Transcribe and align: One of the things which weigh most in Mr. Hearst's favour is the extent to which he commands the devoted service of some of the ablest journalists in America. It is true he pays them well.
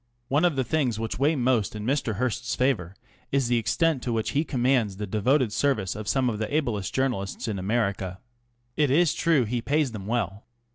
One 0.29 0.45
of 0.45 0.55
the 0.55 0.63
things 0.63 0.99
which 0.99 1.19
weigh 1.19 1.35
most 1.35 1.75
in 1.75 1.85
Mr. 1.85 2.15
Hearst's 2.15 2.55
favour 2.55 2.95
is 3.31 3.49
the 3.49 3.59
extent 3.59 4.01
to 4.01 4.11
which 4.11 4.31
he 4.31 4.43
commands 4.43 4.97
the 4.97 5.05
devoted 5.05 5.53
service 5.53 5.95
of 5.95 6.07
some 6.07 6.27
of 6.27 6.39
the 6.39 6.51
ablest 6.51 6.91
journalists 6.95 7.47
in 7.47 7.59
America. 7.59 8.19
It 8.75 8.89
is 8.89 9.13
true 9.13 9.45
he 9.45 9.61
pays 9.61 9.91
them 9.91 10.07
well. 10.07 10.47